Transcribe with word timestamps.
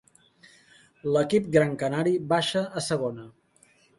L'equip 1.15 1.51
gran 1.57 1.77
canari 1.85 2.15
baixa 2.33 2.65
a 2.81 2.85
Segona. 2.89 3.29